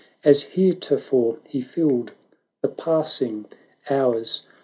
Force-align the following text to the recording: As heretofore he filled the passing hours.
As 0.23 0.41
heretofore 0.41 1.37
he 1.47 1.61
filled 1.61 2.13
the 2.63 2.69
passing 2.69 3.45
hours. 3.87 4.47